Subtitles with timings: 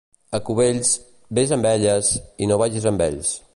[0.37, 0.93] A Cubells,
[1.39, 2.11] vés amb elles
[2.47, 3.39] i no vagis amb ells.